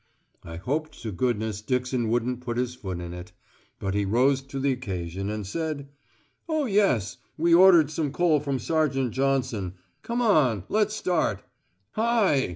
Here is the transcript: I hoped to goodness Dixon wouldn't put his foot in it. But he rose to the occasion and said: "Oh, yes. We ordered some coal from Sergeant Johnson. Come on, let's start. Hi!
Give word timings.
I 0.43 0.55
hoped 0.55 0.99
to 1.03 1.11
goodness 1.11 1.61
Dixon 1.61 2.09
wouldn't 2.09 2.41
put 2.41 2.57
his 2.57 2.73
foot 2.73 2.99
in 2.99 3.13
it. 3.13 3.33
But 3.77 3.93
he 3.93 4.03
rose 4.03 4.41
to 4.41 4.59
the 4.59 4.71
occasion 4.71 5.29
and 5.29 5.45
said: 5.45 5.89
"Oh, 6.49 6.65
yes. 6.65 7.17
We 7.37 7.53
ordered 7.53 7.91
some 7.91 8.11
coal 8.11 8.39
from 8.39 8.57
Sergeant 8.57 9.11
Johnson. 9.11 9.75
Come 10.01 10.23
on, 10.23 10.63
let's 10.69 10.95
start. 10.95 11.43
Hi! 11.91 12.49